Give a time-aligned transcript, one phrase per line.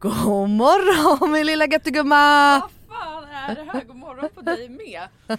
[0.00, 2.60] God morgon min lilla göttegumma!
[2.60, 3.84] Vad fan är det här?
[3.84, 5.08] God morgon på dig med.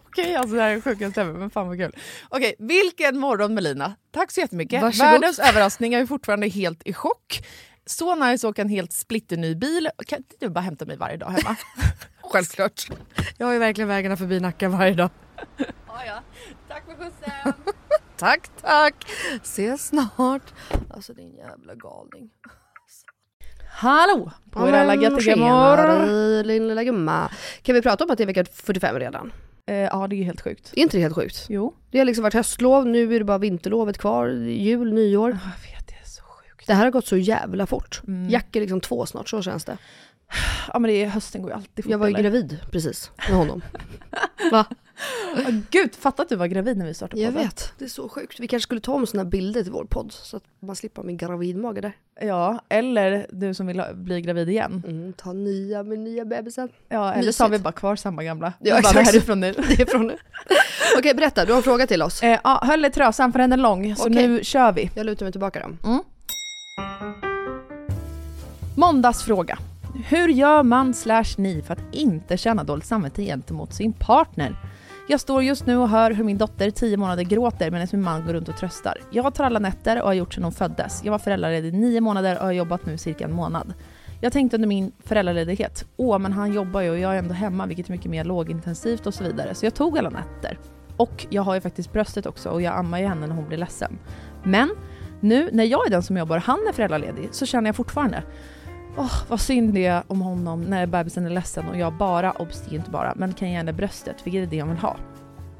[0.11, 1.95] Okej, alltså det här är sjukaste ever, men fan vad kul.
[2.29, 3.95] Okej, vilken morgon Melina.
[4.11, 4.81] Tack så jättemycket.
[4.81, 5.11] Varsågod.
[5.11, 7.45] Världens överraskning, jag är fortfarande helt i chock.
[7.85, 9.89] Så nice att åka en helt splitterny bil.
[10.07, 11.55] Kan inte du bara hämta mig varje dag hemma?
[12.21, 12.87] Självklart.
[13.37, 15.09] Jag har ju verkligen vägarna förbi Nacka varje dag.
[15.57, 16.23] ja, ja.
[16.67, 17.53] Tack för skjutsen.
[18.17, 18.95] Tack, tack.
[19.43, 20.53] Ses snart.
[20.89, 22.29] Alltså din jävla galning.
[23.73, 24.95] Hallå på er alla
[26.83, 27.31] gumma.
[27.61, 29.31] Kan vi prata om att det är vecka 45 redan?
[29.71, 30.73] Eh, ja, det är helt sjukt.
[30.75, 31.45] Är inte det helt sjukt?
[31.49, 31.73] Jo.
[31.91, 35.29] Det har liksom varit höstlov, nu är det bara vinterlovet kvar, jul, nyår.
[35.29, 36.67] Jag vet, det är så sjukt.
[36.67, 38.01] Det här har gått så jävla fort.
[38.07, 38.29] Mm.
[38.29, 39.77] Jack är liksom två snart, så känns det.
[40.73, 41.91] Ja men det är, hösten går ju alltid fort.
[41.91, 42.23] Jag var ju eller?
[42.23, 43.61] gravid precis med honom.
[44.51, 44.65] Va?
[45.69, 47.47] Gud, fatta att du var gravid när vi startade Jag podden.
[47.47, 48.39] vet, det är så sjukt.
[48.39, 51.03] Vi kanske skulle ta om såna här bilder till vår podd så att man slipper
[51.03, 51.93] min gravidmage där.
[52.21, 54.83] Ja, eller du som vill bli gravid igen.
[54.87, 56.69] Mm, ta nya med nya bebisen.
[56.89, 58.53] Ja, eller så har vi bara kvar samma gamla.
[58.59, 58.93] Ja, bara.
[58.93, 59.51] Det här är från nu.
[59.67, 60.17] Det är från nu.
[60.97, 61.45] Okej, berätta.
[61.45, 62.23] Du har en fråga till oss.
[62.23, 64.27] Eh, ja, höll i trösan för den är lång, så Okej.
[64.27, 64.91] nu kör vi.
[64.95, 65.99] Jag lutar mig tillbaka då.
[68.77, 69.57] Måndagsfråga.
[70.07, 74.55] Hur gör man slash ni för att inte känna dåligt samvete gentemot sin partner?
[75.07, 78.25] Jag står just nu och hör hur min dotter 10 månader gråter medan min man
[78.25, 78.97] går runt och tröstar.
[79.11, 81.01] Jag tar alla nätter och har gjort sedan hon föddes.
[81.03, 83.73] Jag var föräldraledig i 9 månader och har jobbat nu cirka en månad.
[84.21, 87.65] Jag tänkte under min föräldraledighet, åh men han jobbar ju och jag är ändå hemma
[87.65, 89.55] vilket är mycket mer lågintensivt och så vidare.
[89.55, 90.57] Så jag tog alla nätter.
[90.97, 93.57] Och jag har ju faktiskt bröstet också och jag ammar ju henne när hon blir
[93.57, 93.99] ledsen.
[94.43, 94.69] Men
[95.19, 98.23] nu när jag är den som jobbar och han är föräldraledig så känner jag fortfarande
[98.97, 102.63] Oh, vad synd det är om honom när bebisen är ledsen och jag bara, obs
[102.71, 104.97] inte bara, men kan ge henne bröstet, vilket är det jag vill ha.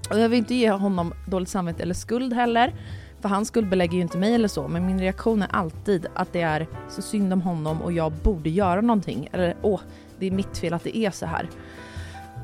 [0.10, 2.76] Och jag vill inte ge honom dåligt samvete eller skuld heller,
[3.22, 6.42] för han skuldbelägger ju inte mig eller så, men min reaktion är alltid att det
[6.42, 9.30] är så synd om honom och jag borde göra någonting.
[9.32, 9.82] Eller åh, oh,
[10.20, 11.50] det är mitt fel att det är så här.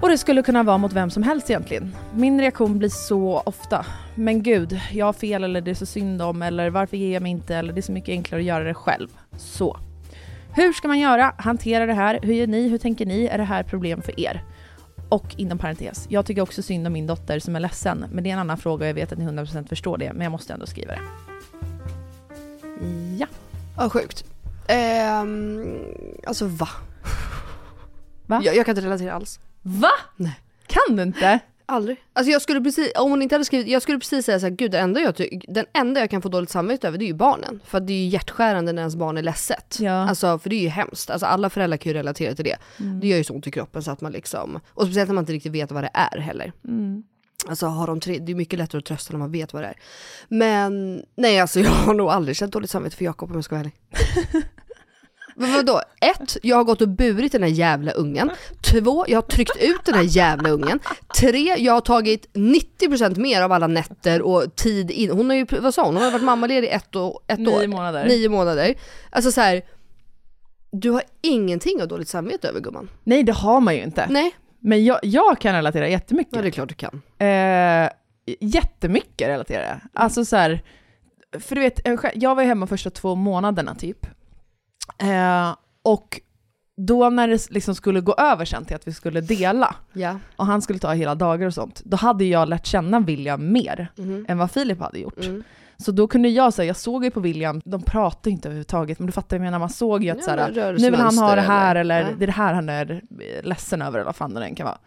[0.01, 1.95] Och det skulle kunna vara mot vem som helst egentligen.
[2.15, 6.21] Min reaktion blir så ofta, men gud, jag har fel eller det är så synd
[6.21, 8.63] om eller varför ger jag mig inte eller det är så mycket enklare att göra
[8.63, 9.07] det själv.
[9.37, 9.77] Så.
[10.57, 11.33] Hur ska man göra?
[11.37, 12.19] Hantera det här?
[12.23, 12.67] Hur gör ni?
[12.67, 13.25] Hur tänker ni?
[13.25, 14.43] Är det här problem för er?
[15.09, 18.29] Och inom parentes, jag tycker också synd om min dotter som är ledsen, men det
[18.29, 20.53] är en annan fråga och jag vet att ni 100% förstår det, men jag måste
[20.53, 20.99] ändå skriva det.
[23.17, 23.27] Ja.
[23.77, 24.25] Ja, sjukt.
[24.67, 25.79] Ehm,
[26.27, 26.69] alltså va?
[28.25, 28.41] Va?
[28.43, 29.39] Jag, jag kan inte relatera alls.
[29.61, 29.91] Va?
[30.15, 30.39] Nej.
[30.67, 31.39] Kan du inte?
[31.69, 31.97] Aldrig.
[32.13, 34.71] Alltså jag skulle precis, om hon inte hade skrivit, jag skulle precis säga såhär, gud
[34.71, 37.59] det enda jag den enda jag kan få dåligt samvete över det är ju barnen.
[37.65, 39.77] För det är ju hjärtskärande när ens barn är ledset.
[39.79, 40.09] Ja.
[40.09, 42.57] Alltså för det är ju hemskt, alltså alla föräldrar kan ju relatera till det.
[42.79, 42.99] Mm.
[42.99, 45.21] Det gör ju så ont i kroppen så att man liksom, och speciellt när man
[45.21, 46.51] inte riktigt vet vad det är heller.
[46.67, 47.03] Mm.
[47.47, 49.67] Alltså har de tre, det är mycket lättare att trösta när man vet vad det
[49.67, 49.77] är.
[50.27, 53.55] Men nej alltså jag har nog aldrig känt dåligt samvete för Jakob om jag ska
[53.55, 53.75] vara ärlig.
[55.39, 55.81] Men vadå?
[56.01, 58.31] Ett, jag har gått och burit den här jävla ungen.
[58.71, 60.79] Två, jag har tryckt ut den här jävla ungen.
[61.19, 65.11] Tre, jag har tagit 90% mer av alla nätter och tid in.
[65.11, 65.95] Hon har ju, vad sa hon?
[65.95, 67.67] Hon har varit mammaledig ett, och, ett Nio år.
[67.67, 68.05] månader.
[68.07, 68.75] Nio månader.
[69.09, 69.61] Alltså så här.
[70.71, 72.89] Du har ingenting av dåligt samvete över gumman.
[73.03, 74.07] Nej, det har man ju inte.
[74.09, 76.35] Nej, Men jag, jag kan relatera jättemycket.
[76.35, 77.01] ja, det är klart du kan.
[77.17, 77.89] Eh,
[78.39, 79.79] jättemycket relaterar jag.
[79.93, 80.63] Alltså så här,
[81.39, 81.79] för du vet,
[82.15, 84.05] jag var ju hemma första två månaderna typ.
[84.97, 86.21] Eh, och
[86.77, 90.19] då när det liksom skulle gå över sen till att vi skulle dela, Ja.
[90.35, 93.91] och han skulle ta hela dagar och sånt, då hade jag lärt känna William mer
[93.95, 94.25] Mhm.
[94.29, 95.25] än vad Filip hade gjort.
[95.25, 95.43] Mm.
[95.77, 99.05] Så då kunde jag säga, jag såg ju på William, de pratade inte överhuvudtaget, men
[99.05, 101.17] du fattar jag menar, man såg ju att Ja, så här, men nu vill han
[101.17, 103.01] ha det här eller eller- det är det här han är
[103.43, 104.77] ledsen över eller vad fan det än kan vara.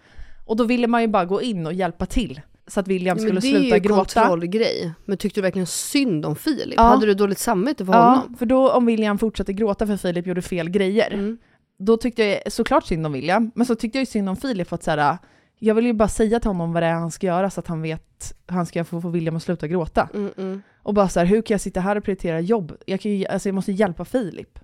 [0.46, 2.40] Och då ville man ju bara gå in och hjälpa till
[2.70, 4.20] så att William Ja, skulle men det är sluta ju en gråta.
[4.20, 4.92] kontrollgrej.
[5.04, 6.74] Men tyckte du verkligen synd om Filip?
[6.76, 6.82] Ja.
[6.82, 8.36] Hade du dåligt samvete för Ja, honom?
[8.36, 11.38] för då om William fortsatte gråta för Filip gjorde fel grejer, Mm.
[11.78, 14.68] då tyckte jag såklart synd om William, men så tyckte jag ju synd om Filip
[14.68, 15.18] för att så här,
[15.58, 17.66] jag vill ju bara säga till honom vad det är han ska göra så att
[17.66, 20.08] han vet han ska få, få William att sluta gråta.
[20.14, 20.62] Mm, mm.
[20.82, 22.72] Och bara så här, hur kan jag sitta här och prioritera jobb?
[22.86, 24.58] Jag, kan ju, alltså jag måste hjälpa Filip.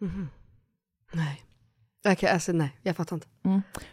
[0.00, 0.28] Mhm.
[1.12, 1.42] Nej.
[2.08, 3.26] Okej, alltså nej, jag fattar inte.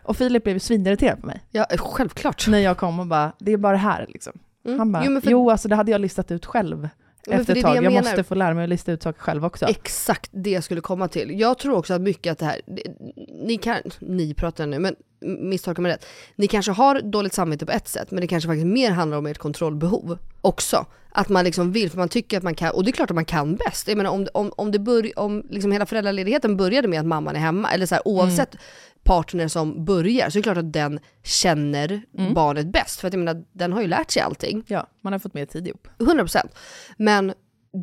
[0.03, 2.47] Och Filip blev svinirriterad på mig Ja, självklart.
[2.47, 4.33] när jag kom och bara, det är bara det här liksom.
[4.65, 4.79] Mm.
[4.79, 6.89] Han bara, jo, jo, för, alltså det hade jag listat ut själv
[7.27, 7.75] men efter ett tag.
[7.75, 9.65] Jag, jag måste få lära mig att lista ut saker själv också.
[9.65, 11.39] Exakt det jag skulle komma till.
[11.39, 12.61] Jag tror också att mycket att det här,
[13.45, 16.05] ni kan, ni pratar nu, men misstolka mig rätt.
[16.35, 19.25] Ni kanske har dåligt samvete på ett sätt, men det kanske faktiskt mer handlar om
[19.25, 20.85] ert kontrollbehov också.
[21.11, 23.15] Att man liksom vill, för man tycker att man kan, och det är klart att
[23.15, 23.87] man kan bäst.
[23.87, 27.35] Jag menar om, om, om, det börj, om liksom hela föräldraledigheten började med att mamman
[27.35, 28.55] är hemma, eller så här, oavsett
[29.09, 32.01] partner som börjar, så är det klart att den känner
[32.33, 32.99] barnet bäst.
[32.99, 34.63] För att jag menar, den har ju lärt sig allting.
[34.67, 35.87] Ja, man har fått mer tid ihop.
[35.97, 36.47] 100%.
[36.97, 37.33] Men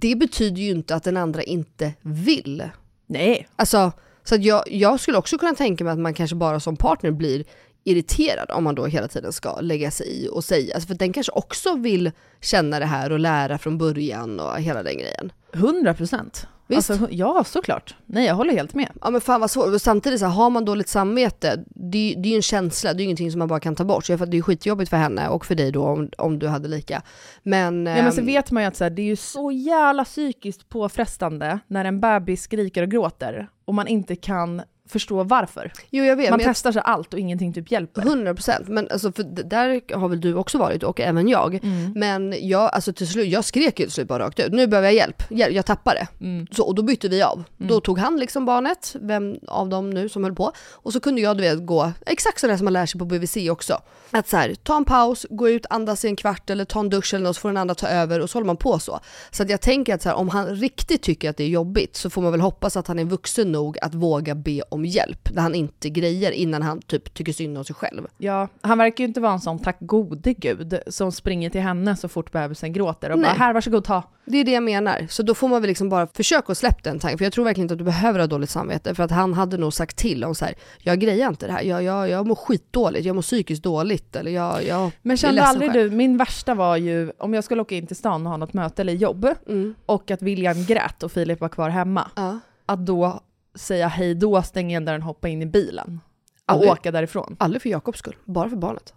[0.00, 2.68] det betyder ju inte att den andra inte vill.
[3.06, 3.48] Nej.
[3.56, 3.92] Alltså,
[4.24, 7.10] så att jag, jag skulle också kunna tänka mig att man kanske bara som partner
[7.10, 7.44] blir
[7.84, 10.74] irriterad om man då hela tiden ska lägga sig i och säga.
[10.74, 14.82] Alltså för den kanske också vill känna det här och lära från början och hela
[14.82, 15.32] den grejen.
[15.52, 16.46] 100 procent.
[16.66, 16.90] Visst.
[16.90, 17.94] Alltså, ja, såklart.
[18.06, 18.90] Nej, jag håller helt med.
[19.02, 19.74] Ja men fan vad svårt.
[19.74, 22.96] Och samtidigt så här, har man dåligt samvete, det, det är ju en känsla, det
[22.96, 24.04] är ju ingenting som man bara kan ta bort.
[24.04, 26.68] Så jag det är skitjobbigt för henne och för dig då om, om du hade
[26.68, 27.02] lika.
[27.42, 27.86] Men...
[27.86, 30.04] Ja, men så ehm, vet man ju att så här, det är ju så jävla
[30.04, 35.72] psykiskt påfrestande när en bebis skriker och gråter och man inte kan förstå varför.
[35.90, 38.02] jo jag vet, Man testar så allt och ingenting typ hjälper.
[38.02, 41.54] 100% men alltså för där har väl du också varit och även jag.
[41.54, 41.92] Mm.
[41.96, 44.88] Men jag, alltså till slut, jag skrek ju till slut bara rakt ut, nu behöver
[44.88, 46.24] jag hjälp, Hjäl- jag tappar det.
[46.24, 46.46] Mm.
[46.50, 47.44] Så, och då bytte vi av.
[47.56, 51.20] Då tog han liksom barnet, vem av dem nu som höll på, och så kunde
[51.20, 53.80] jag du vet gå, exakt sådär som man lär sig på BVC också.
[54.10, 56.90] Att så här, ta en paus, gå ut, andas i en kvart eller ta en
[56.90, 59.00] dusch eller något så får den andra ta över och så håller man på så.
[59.30, 61.96] Så att jag tänker att så här, om han riktigt tycker att det är jobbigt
[61.96, 65.28] så får man väl hoppas att han är vuxen nog att våga be om hjälp
[65.34, 68.06] när han inte grejer innan han typ tycker synd om sig själv.
[68.18, 71.96] Ja, han verkar ju inte vara en sån tack gode gud som springer till henne
[71.96, 73.30] så fort bebisen gråter och Nej.
[73.30, 74.02] bara här varsågod ta.
[74.24, 75.06] Det är det jag menar.
[75.10, 77.18] Så då får man väl liksom bara försöka att släppa den tanken.
[77.18, 78.94] För jag tror verkligen inte att du behöver ha dåligt samvete.
[78.94, 81.62] För att han hade nog sagt till om så här, jag grejar inte det här.
[81.62, 84.16] Jag, jag, jag mår skitdåligt, jag mår psykiskt dåligt.
[84.16, 85.90] Eller jag, jag Men kände aldrig själv.
[85.90, 88.52] du, min värsta var ju om jag skulle åka in till stan och ha något
[88.52, 89.74] möte eller jobb Mm.
[89.86, 92.10] och att William grät och Filip var kvar hemma.
[92.16, 92.38] Ja.
[92.66, 93.20] Att då
[93.56, 96.00] säga hej då, stänga igen dörren, hoppa in i bilen
[96.46, 96.70] och Aldrig.
[96.70, 97.36] åka därifrån.
[97.38, 98.94] Aldrig för Jakobs skull, bara för barnet.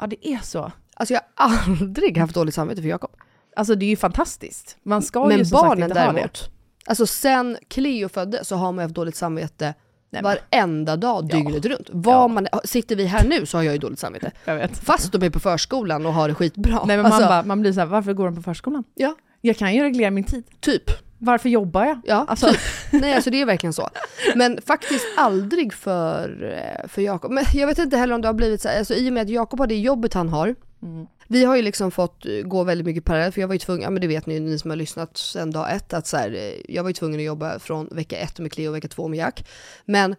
[0.00, 0.72] Ja, det är så.
[0.94, 3.10] Alltså jag har aldrig haft dåligt samvete för Jakob.
[3.56, 4.76] Alltså det är ju fantastiskt.
[4.82, 6.12] Man ska Men ju som sagt barnen inte ha det.
[6.12, 6.50] däremot.
[6.86, 9.74] Alltså sen Cleo föddes så har man haft dåligt samvete
[10.10, 11.36] Nej, varenda dag Ja.
[11.36, 11.88] dygnet runt.
[11.92, 12.28] Var Ja.
[12.28, 14.30] man, sitter vi här nu så har jag ju dåligt samvete.
[14.44, 14.78] jag vet.
[14.78, 16.84] Fast de är på förskolan och har det skitbra.
[16.86, 18.84] Nej, men alltså, man, bara, man blir så här, varför går de på förskolan?
[18.94, 19.14] Ja.
[19.40, 20.44] Jag kan ju reglera min tid.
[20.60, 20.82] typ.
[21.24, 22.00] Varför jobbar jag?
[22.04, 22.54] Ja, Alltså-.
[22.90, 23.88] Nej alltså det är verkligen så.
[24.34, 27.30] Men faktiskt aldrig för, eh, för Jakob.
[27.32, 29.22] Men jag vet inte heller om det har blivit så här, alltså i och med
[29.22, 30.54] att Jakob har det jobbet han har.
[30.82, 31.06] Mm.
[31.28, 33.82] Vi har ju liksom fått eh, gå väldigt mycket parallellt, för jag var ju tvungen,
[33.82, 36.34] ja men det vet ni ni som har lyssnat sen dag ett, att så här,
[36.34, 39.08] eh, jag var ju tvungen att jobba från vecka ett med Cleo och vecka två
[39.08, 39.48] med Jack.
[39.84, 40.16] Men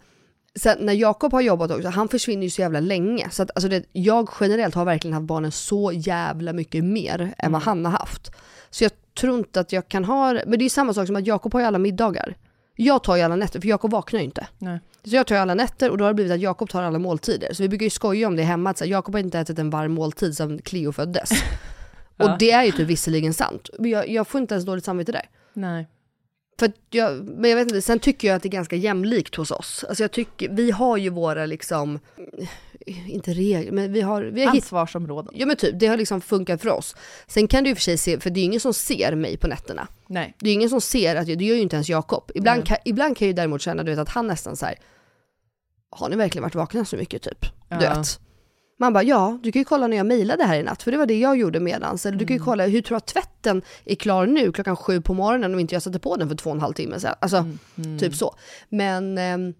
[0.55, 3.29] sen när Jakob har jobbat också, han försvinner ju så jävla länge.
[3.31, 7.33] Så att alltså det, jag generellt har verkligen haft barnen så jävla mycket mer än
[7.37, 7.51] Mm.
[7.51, 8.31] vad han har haft.
[8.69, 11.27] Så jag tror inte att jag kan ha men det är samma sak som att
[11.27, 12.37] Jakob har ju alla middagar.
[12.75, 14.47] Jag tar ju alla nätter, för Jakob vaknar ju inte.
[14.57, 14.79] Nej.
[15.03, 16.99] Så jag tar ju alla nätter och då har det blivit att Jakob tar alla
[16.99, 17.53] måltider.
[17.53, 19.91] Så vi brukar ju skoja om det hemma, att Jakob har inte ätit en varm
[19.93, 21.29] måltid sedan Cleo föddes.
[22.17, 22.31] Ja.
[22.31, 23.69] Och det är ju typ visserligen sant.
[23.79, 25.29] Men jag, jag får inte ens dåligt samvete där.
[25.53, 25.87] Nej.
[26.59, 29.51] För jag, men jag vet inte, sen tycker jag att det är ganska jämlikt hos
[29.51, 29.85] oss.
[29.89, 31.99] Alltså jag tycker, vi har ju våra liksom,
[32.87, 35.33] inte regler, men vi har, vi har Ansvarsområden.
[35.37, 36.95] Ja men typ, det har liksom funkat för oss.
[37.27, 39.15] Sen kan du i och för sig se, för det är ju ingen som ser
[39.15, 39.87] mig på nätterna.
[40.07, 40.35] Nej.
[40.39, 42.31] Det är ingen som ser att jag, det gör ju inte ens Jakob.
[42.35, 42.67] Ibland, Nej.
[42.67, 44.75] kan, ibland kan jag ju däremot känna du vet, att han nästan så här.
[45.89, 47.41] har ni verkligen varit vakna så mycket typ?
[47.69, 47.95] Du Ja.
[47.97, 48.19] vet.
[48.79, 50.97] Man bara, ja, du kan ju kolla när jag mejlade här i natt, för det
[50.97, 52.05] var det jag gjorde medans.
[52.05, 52.27] Eller du Mm.
[52.27, 55.53] kan ju kolla, hur tror du att tvätten är klar nu klockan sju på morgonen
[55.53, 57.15] om inte jag satte på den för två och en halv timme sedan?
[57.19, 57.37] Alltså,
[57.77, 57.99] Mm.
[57.99, 58.35] typ så.
[58.69, 59.53] Men, ehm,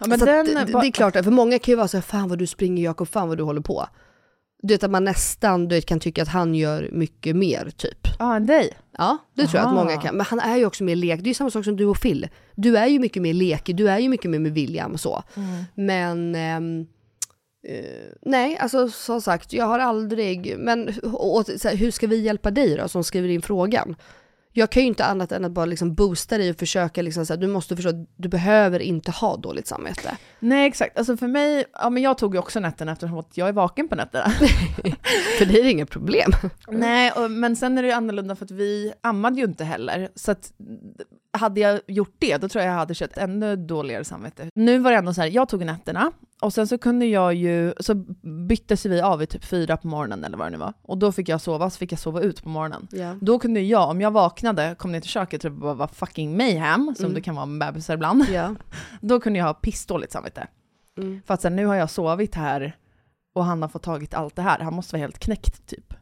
[0.00, 1.96] Ja, men så den, att, det, det är klart, för många kan ju vara så
[1.96, 3.86] här, fan vad du springer Jakob, fan vad du håller på.
[4.62, 8.08] Du vet att man nästan du vet, kan tycka att han gör mycket mer typ.
[8.18, 8.76] Ja, än dig.
[8.98, 9.84] Ja, det tror jag att Aha.
[9.84, 10.16] många kan.
[10.16, 11.20] Men han är ju också mer lek.
[11.20, 12.28] Det är ju samma sak som du och Phil.
[12.54, 15.22] Du är ju mycket mer lekig, du är ju mycket mer med William och så.
[15.74, 16.86] Men ehm,
[17.68, 22.06] eh, nej, alltså som sagt, jag har aldrig, men och, och, så här, hur ska
[22.06, 23.96] vi hjälpa dig då som skriver in frågan?
[24.58, 27.32] Jag kan ju inte annat än att bara liksom boosta dig och försöka liksom så
[27.32, 30.16] här, du måste förstå att du behöver inte ha dåligt samvete.
[30.38, 33.48] Nej exakt, alltså för mig, ja men jag tog ju också nätterna eftersom att jag
[33.48, 34.30] är vaken på nätterna.
[35.38, 36.30] För det är det inget problem.
[36.68, 40.08] Nej, och, men sen är det ju annorlunda för att vi ammade ju inte heller.
[40.14, 40.52] Så att
[41.36, 44.50] hade jag gjort det, då tror jag jag hade kört ännu dåligare samvete.
[44.54, 47.74] Nu var det ändå så här, jag tog nätterna och sen så kunde jag ju,
[47.80, 47.94] så
[48.48, 50.72] byttes vi av i typ fyra på morgonen eller vad det nu var.
[50.82, 52.88] Och då fick jag sova, så fick jag sova ut på morgonen.
[52.90, 53.14] Ja.
[53.20, 56.36] Då kunde jag, om jag vaknade, kom ner till köket och det bara var fucking
[56.36, 58.54] mayhem, som det kan vara med bebisar ibland, Ja.
[59.00, 60.46] då kunde jag ha pissdåligt samvete.
[60.98, 61.22] Mm.
[61.26, 62.76] För att sen nu har jag sovit här
[63.34, 65.94] och han har fått tagit allt det här, han måste vara helt knäckt typ.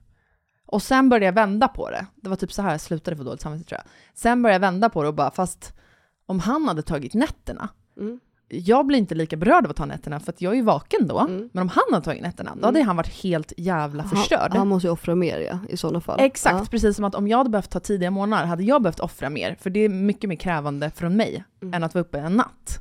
[0.67, 3.23] Och sen började jag vända på det, det var typ så här jag slutade få
[3.23, 3.91] dåligt samvete tror jag.
[4.15, 5.73] Sen började jag vända på det och bara, fast
[6.27, 7.69] om han hade tagit nätterna,
[8.01, 8.21] Mm.
[8.49, 11.07] jag blir inte lika berörd av att ta nätterna för att jag är ju vaken
[11.07, 11.49] då, Mm.
[11.53, 14.53] men om han hade tagit nätterna, då hade han varit helt jävla förstörd.
[14.55, 16.21] Han, måste ju offra mer ja, i sådana fall.
[16.21, 16.67] Exakt, Ja.
[16.71, 19.57] precis som att om jag hade behövt ta tidiga morgnar hade jag behövt offra mer,
[19.61, 21.75] för det är mycket mer krävande från mig Mm.
[21.75, 22.79] än att vara uppe en natt.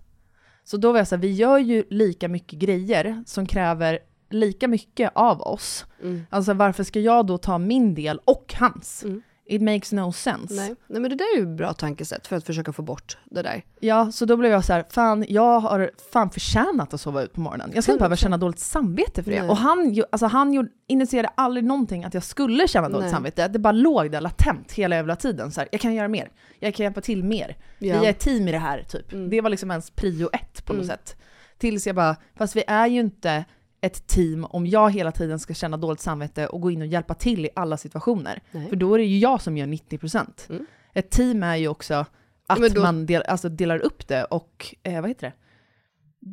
[0.63, 3.99] Så då var jag så här, vi gör ju lika mycket grejer som kräver
[4.29, 5.85] lika mycket av oss.
[6.01, 6.25] Mm.
[6.29, 9.03] Alltså varför ska jag då ta min del och hans?
[9.03, 9.21] Mm.
[9.45, 10.53] It makes no sense.
[10.53, 10.75] Nej.
[10.87, 13.41] Nej men det där är ju ett bra tankesätt för att försöka få bort det
[13.41, 13.63] där.
[13.79, 17.33] Ja, så då blev jag så här, fan jag har fan förtjänat att sova ut
[17.33, 17.71] på morgonen.
[17.73, 18.17] Jag ska inte behöva 100%.
[18.19, 19.39] känna dåligt samvete för det.
[19.41, 19.49] Nej.
[19.49, 23.11] Och han, alltså han initierade aldrig någonting att jag skulle känna dåligt Nej.
[23.11, 23.47] samvete.
[23.47, 25.51] Det bara låg där latent hela jävla tiden.
[25.51, 27.57] Så här, jag kan göra mer, jag kan hjälpa till mer.
[27.79, 27.99] Ja.
[27.99, 29.13] Vi är ett team i det här typ.
[29.13, 29.29] Mm.
[29.29, 30.97] Det var liksom ens prio ett på något Mm.
[30.97, 31.17] sätt.
[31.57, 33.45] Tills jag bara, fast vi är ju inte
[33.83, 37.13] ett team om jag hela tiden ska känna dåligt samvete och gå in och hjälpa
[37.13, 38.41] till i alla situationer.
[38.51, 38.69] Nej.
[38.69, 40.49] För då är det ju jag som gör 90%.
[40.49, 40.65] Mm.
[40.93, 42.05] Ett team är ju också
[42.47, 45.33] att då- man del, alltså delar upp det och, eh, vad heter det?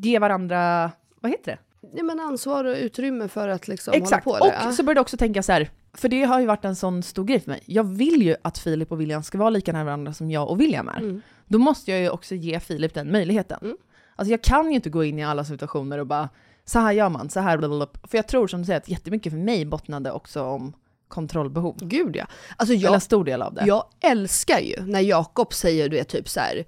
[0.08, 0.90] Ge varandra,
[1.20, 1.88] vad heter det?
[1.96, 4.58] Ja, men ansvar och utrymme för att liksom Exakt, hålla på och det.
[4.64, 4.72] Ja.
[4.72, 7.24] så började jag också tänka så här, för det har ju varit en sån stor
[7.24, 7.62] grej för mig.
[7.66, 10.60] Jag vill ju att Filip och William ska vara lika nära varandra som jag och
[10.60, 10.98] William är.
[10.98, 11.22] Mm.
[11.46, 13.58] Då måste jag ju också ge Filip den möjligheten.
[13.62, 13.76] Mm.
[14.16, 16.28] Alltså jag kan ju inte gå in i alla situationer och bara,
[16.70, 18.00] så här gör man, så här blablabla.
[18.08, 20.72] För jag tror som du säger att jättemycket för mig bottnade också om
[21.08, 21.76] kontrollbehov.
[21.80, 22.26] Gud ja.
[22.56, 23.64] Alltså jag, en stor del av det.
[23.66, 26.64] jag älskar ju när Jakob säger, du vet typ så här.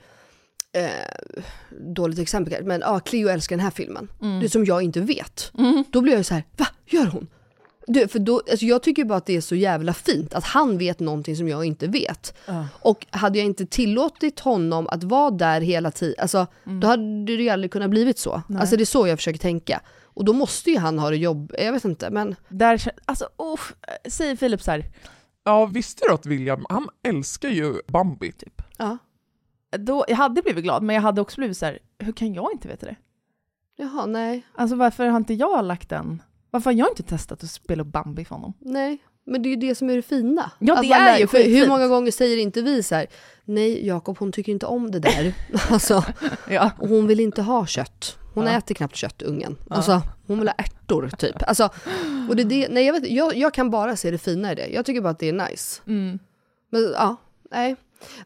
[0.73, 0.91] Eh,
[1.95, 4.11] dåligt exempel men ja, Cleo älskar den här filmen.
[4.41, 5.53] Det är som jag inte vet.
[5.59, 5.85] Mm.
[5.91, 6.67] Då blir jag ju så här, va?
[6.87, 7.29] Gör hon?
[7.87, 10.79] Du, för då, alltså jag tycker bara att det är så jävla fint att han
[10.79, 12.35] vet någonting som jag inte vet.
[12.47, 12.67] Ja.
[12.81, 17.43] Och hade jag inte tillåtit honom att vara där hela tiden, alltså, då hade det
[17.43, 18.43] ju aldrig kunnat blivit så.
[18.47, 18.61] Nej.
[18.61, 19.81] Alltså det är så jag försöker tänka.
[20.05, 23.61] Och då måste ju han ha det jobb, jag vet inte men Där, alltså, oh,
[24.09, 24.85] säger Filip så här,
[25.45, 28.33] Ja, visste du att William, han älskar ju Bambi.
[28.33, 28.63] typ.
[28.79, 28.99] ja.
[29.79, 32.53] Då, jag hade blivit glad, men jag hade också blivit så här, hur kan jag
[32.53, 32.97] inte veta det?
[33.77, 36.23] Jaha, nej, Alltså varför har inte jag lagt den?
[36.53, 38.53] Varför har jag inte testat att spela Bambi för honom?
[38.61, 38.99] nej.
[39.25, 40.51] Men det är ju det som är det fina.
[40.59, 41.69] Ja, det är lär- ju för Hur skitfint.
[41.69, 43.07] många gånger säger inte vi så här,
[43.45, 45.35] nej Jakob hon tycker inte om det där.
[45.71, 46.05] alltså,
[46.51, 46.71] Ja.
[46.79, 48.19] och hon vill inte ha kött.
[48.35, 48.53] Hon Ja.
[48.53, 49.57] äter knappt kött, ungen.
[49.71, 51.43] Alltså, hon vill ha ärtor typ.
[51.49, 51.71] Alltså,
[52.29, 54.55] och det är det, nej, jag, vet, jag, jag kan bara se det fina i
[54.55, 54.67] det.
[54.67, 55.83] Jag tycker bara att det är nice.
[55.87, 56.19] Mm.
[56.71, 57.17] Men ja,
[57.51, 57.77] nej.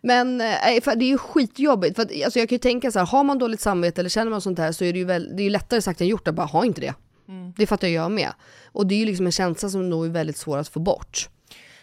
[0.02, 1.96] Men eh, nej, det är ju skitjobbigt.
[1.96, 4.30] För att, alltså, jag kan ju tänka så här, har man dåligt samvete eller känner
[4.30, 6.34] man sånt här så är det ju, väl, det är lättare sagt än gjort att
[6.34, 6.94] bara ha inte det.
[7.28, 7.52] Mm.
[7.56, 8.28] Det fattar jag med.
[8.72, 11.28] Och det är ju liksom en känsla som nog är väldigt svår att få bort.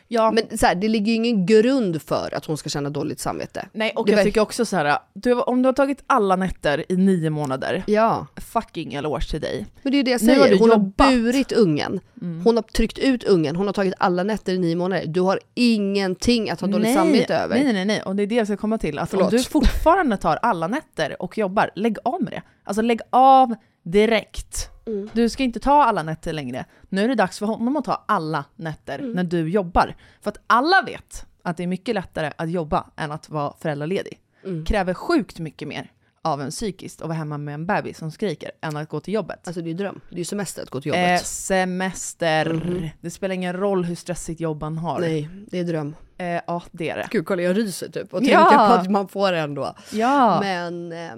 [0.08, 3.20] Ja, Men så här, det ligger ju ingen grund för att hon ska känna dåligt
[3.20, 3.68] samvete.
[3.74, 6.86] nej och det jag tycker också så här, du, om du har tagit alla nätter
[6.92, 9.66] i nio månader, Ja, fucking eloge till dig.
[9.82, 10.50] men det är ju det jag har säger.
[10.50, 11.08] du Hon jobbat.
[11.08, 12.00] har burit ungen.
[12.22, 12.42] Mm.
[12.44, 13.56] Hon har tryckt ut ungen.
[13.56, 15.06] Hon har tagit alla nätter i nio månader.
[15.08, 17.56] Du har ingenting att ha dåligt nej, samvete över.
[17.64, 19.00] Nej, nej, nej, och det är det jag ska komma till.
[19.00, 19.26] Att Förlåt.
[19.34, 22.42] om du fortfarande tar alla nätter och jobbar, lägg av med det.
[22.64, 24.70] Alltså lägg av direkt.
[24.86, 25.10] Mm.
[25.13, 26.65] Du ska inte ta alla nätter längre.
[26.89, 29.12] Nu är det dags för honom att ta alla nätter Mm.
[29.12, 29.96] när du jobbar.
[30.22, 34.19] För att alla vet att det är mycket lättare att jobba än att vara föräldraledig.
[34.46, 34.65] Mm.
[34.65, 35.91] Kräver sjukt mycket mer
[36.22, 39.13] av en psykiskt att vara hemma med en bebis som skriker än att gå till
[39.13, 39.48] jobbet.
[39.48, 40.00] Alltså det är ju dröm.
[40.10, 41.26] Det är ju semester att gå till Eh, jobbet.
[41.26, 42.54] semester.
[42.54, 42.89] Mhm.
[43.02, 45.00] Det spelar ingen roll hur stressigt jobb man har.
[45.00, 45.96] Nej, det är dröm.
[46.17, 47.08] Eh, ja, det är det.
[47.12, 48.39] Gud, kolla jag ryser typ och Ja.
[48.39, 49.76] tänker på att man får det ändå.
[49.91, 50.39] Ja.
[50.41, 51.12] Men, eh,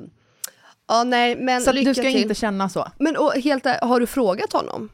[0.87, 2.21] ja nej, men så lycka du ska till.
[2.21, 2.87] inte känna så.
[2.99, 4.89] Men och, helt har du frågat honom?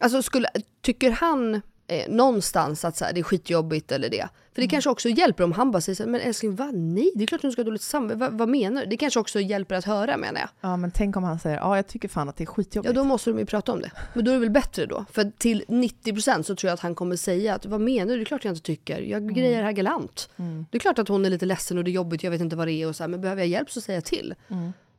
[0.00, 0.48] Alltså skulle,
[0.82, 4.28] tycker han eh, någonstans att så här, det är skitjobbigt eller det.
[4.54, 6.70] För det kanske också hjälper om han bara säger så här, men älskling va?
[6.74, 8.18] Nej, det är klart att du ska ha dåligt samvete.
[8.18, 8.86] Va, vad menar du?
[8.86, 10.48] Det kanske också hjälper att höra menar jag.
[10.60, 12.94] Ja men tänk om han säger ja jag tycker fan att det är skitjobbigt.
[12.94, 13.90] Ja då måste de ju prata om det.
[14.14, 15.04] Men då är det väl bättre då.
[15.12, 18.16] För till 90% så tror jag att han kommer säga att vad menar du?
[18.16, 19.00] Det är klart jag inte tycker.
[19.00, 20.28] Jag grejer här galant.
[20.70, 22.56] Det är klart att hon är lite ledsen och det är jobbigt, jag vet inte
[22.56, 24.34] vad det är och så här, men behöver jag hjälp så säger jag till.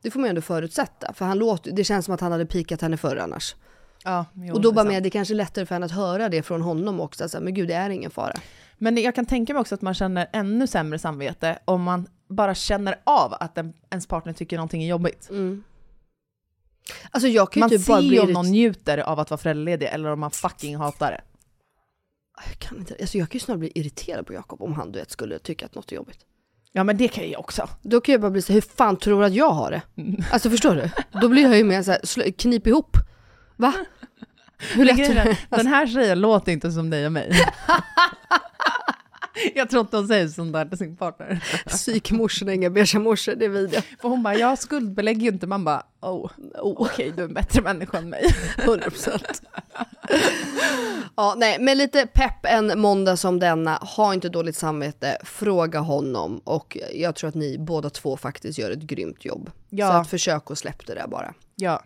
[0.02, 1.12] Det får man ju ändå förutsätta.
[1.12, 3.54] För han låter, det känns som att han hade pikat henne förr annars.
[4.04, 6.42] Ja, jo, och då bara med, det kanske är lättare för henne att höra det
[6.42, 7.24] från honom också.
[7.24, 8.34] Alltså, men gud det är ingen fara.
[8.78, 12.54] Men jag kan tänka mig också att man känner ännu sämre samvete om man bara
[12.54, 15.30] känner av att en, ens partner tycker någonting är jobbigt.
[17.10, 20.10] Alltså jag kan Man typ ser ju om någon njuter av att vara föräldraledig eller
[20.10, 21.20] om man fucking hatar det.
[22.46, 24.98] Jag kan inte, alltså jag kan ju snarare bli irriterad på Jakob om han du
[24.98, 26.18] vet, skulle tycka att något är jobbigt.
[26.72, 27.68] Ja men det kan jag också.
[27.82, 29.82] Då kan jag bara bli så här, hur fan tror du att jag har det?
[30.32, 30.90] Alltså förstår du?
[31.20, 32.96] Då blir jag ju mer såhär, knip ihop.
[33.58, 33.74] Va?
[34.58, 35.38] Hur är, det?
[35.50, 37.32] Den här tjejen låter inte som dig och mig.
[39.54, 41.44] Jag tror inte hon säger sånt där till sin partner.
[41.66, 43.86] Psykmorsorna, inga beiga morsor, det är vidrigt.
[44.00, 45.46] För hon bara, jag skuldbelägger ju inte.
[45.46, 48.34] Man bara, oh, oh okej du är en bättre människa än mig.
[48.56, 49.42] 100%.
[51.16, 53.74] ja, nej, men lite pepp en måndag som denna.
[53.74, 58.70] Ha inte dåligt samvete, fråga honom och jag tror att ni båda två faktiskt gör
[58.70, 59.50] ett grymt jobb.
[59.70, 59.90] Ja.
[59.90, 61.34] Så att försök att släppa det där bara.
[61.56, 61.82] Ja.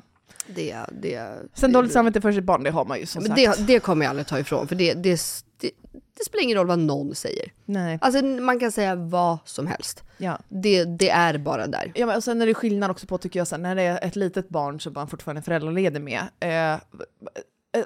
[0.47, 3.67] Det, det, Sen dåligt samvete för sitt barn, det har man ju som men sagt.
[3.67, 5.21] det, det kommer jag aldrig ta ifrån, för det, det,
[5.61, 5.71] det,
[6.27, 7.53] spelar ingen roll vad någon säger.
[7.65, 7.99] Nej.
[8.01, 10.05] Alltså man kan säga vad som helst.
[10.17, 10.39] Ja.
[10.49, 11.93] Det, det är bara där.
[11.95, 13.83] Ja, men och sen är det skillnad också på, tycker jag, så här, när det
[13.83, 16.23] är ett litet barn som man fortfarande är föräldraledig med.
[16.41, 16.79] Eh, eh,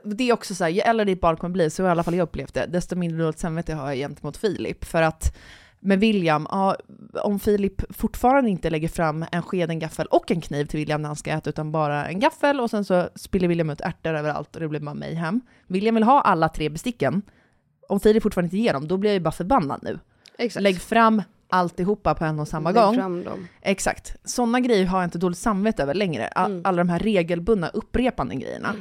[0.04, 2.02] det är också så här, ju äldre ditt barn kommer bli, så har i alla
[2.02, 4.84] fall jag upplevt det, desto mindre dåligt samvete har jag gentemot Filip.
[4.84, 5.36] För att
[5.80, 6.76] med William, ja,
[7.22, 11.02] om Filip fortfarande inte lägger fram en sked, en gaffel och en kniv till William
[11.02, 14.14] när han ska äta, utan bara en gaffel och sen så spiller William ut ärtor
[14.14, 15.40] överallt och det blir bara mig hem.
[15.66, 17.22] William vill ha alla tre besticken.
[17.88, 19.98] Om Filip fortfarande inte ger dem, då blir jag ju bara förbannad nu.
[20.38, 20.62] Exakt.
[20.62, 22.94] Lägg fram alltihopa på en och samma Lägg gång.
[22.94, 23.48] fram dem.
[23.62, 24.16] Exakt.
[24.24, 26.28] Sådana grejer har jag inte dåligt samvete över längre.
[26.28, 26.62] All, Mm.
[26.64, 28.74] Alla de här regelbundna upprepande grejerna.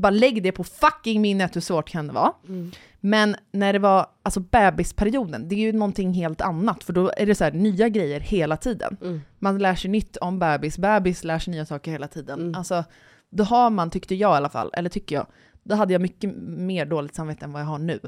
[0.00, 2.32] Bara lägg det på fucking minnet, hur svårt kan det vara?
[2.48, 2.70] Mm.
[3.00, 7.26] Men när det var alltså bebisperioden, det är ju någonting helt annat, för då är
[7.26, 8.96] det så här nya grejer hela tiden.
[9.02, 9.20] Mm.
[9.38, 12.40] Man lär sig nytt om bebis, bebis lär sig nya saker hela tiden.
[12.40, 12.54] Mm.
[12.54, 12.84] Alltså,
[13.30, 15.26] då har man, tyckte jag i alla fall, eller tycker jag,
[15.62, 18.00] då hade jag mycket mer dåligt samvete än vad jag har nu.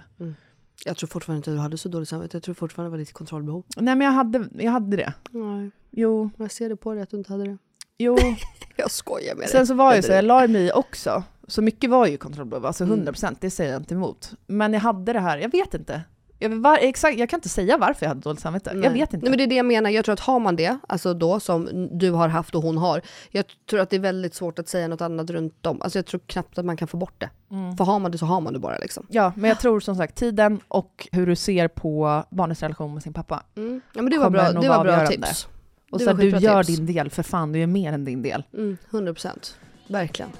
[0.85, 2.37] Jag tror fortfarande inte du hade så dåligt samvete.
[2.37, 3.65] Jag tror fortfarande det var lite kontrollbehov.
[3.77, 5.13] Nej men jag hade, jag hade det.
[5.31, 7.59] Nej, Jo, jag ser det på dig att du inte hade det.
[7.99, 8.19] jo.
[8.77, 9.49] Jag skojar med dig.
[9.49, 11.23] Sen så var det så, Jag jag la mig också.
[11.49, 13.01] Så mycket var ju kontrollbehov, alltså Mm.
[13.07, 14.31] 100%, det säger jag inte emot.
[14.47, 16.03] Men jag hade det här, jag vet inte.
[16.39, 18.71] Jag, var, exakt, jag kan inte säga varför jag hade dåligt samvete.
[18.75, 18.93] Jag Nej.
[18.93, 19.25] vet inte.
[19.25, 19.91] Nej, men det är det jag menar.
[19.91, 23.01] Jag tror att har man det, alltså då som du har haft och hon har.
[23.31, 25.83] Jag tror att det är väldigt svårt att säga något annat runt om.
[25.83, 27.31] Alltså jag tror knappt att man kan få bort det.
[27.51, 27.77] Mm.
[27.77, 29.07] För har man det så har man det bara liksom.
[29.11, 33.03] Ja, men jag tror som sagt tiden och hur du ser på barnets relation med
[33.03, 33.43] sin pappa.
[33.57, 33.81] Mm.
[33.95, 35.49] Ja men det var bra, det var bra tips.
[35.91, 36.79] Och var du gör tips.
[36.79, 38.45] din del, för fan du är mer än din del.
[38.55, 39.55] Mm, 100%.
[39.93, 40.33] Verkligen.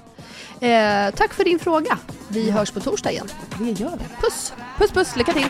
[0.59, 1.97] Eh, tack för din fråga.
[2.27, 3.27] Vi hörs på torsdag igen.
[3.59, 4.21] Det gör vi.
[4.21, 4.53] Puss!
[4.77, 5.49] Puss puss, lycka till!